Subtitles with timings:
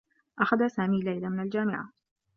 [0.39, 1.89] أخذ سامي ليلى من الجامعة.